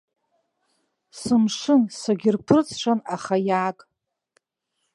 Сымшын, 1.19 1.81
сагьырԥырҵшан, 1.99 2.99
аха 3.15 3.35
иааг. 3.47 3.79